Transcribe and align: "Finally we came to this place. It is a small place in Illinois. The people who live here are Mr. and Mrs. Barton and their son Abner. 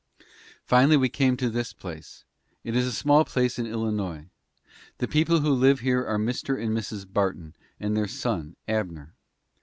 "Finally 0.65 0.97
we 0.97 1.09
came 1.09 1.37
to 1.37 1.47
this 1.47 1.73
place. 1.73 2.23
It 2.63 2.75
is 2.75 2.87
a 2.87 2.91
small 2.91 3.23
place 3.23 3.59
in 3.59 3.67
Illinois. 3.67 4.29
The 4.97 5.07
people 5.07 5.41
who 5.41 5.51
live 5.51 5.81
here 5.81 6.03
are 6.03 6.17
Mr. 6.17 6.59
and 6.59 6.75
Mrs. 6.75 7.05
Barton 7.13 7.55
and 7.79 7.95
their 7.95 8.07
son 8.07 8.55
Abner. 8.67 9.13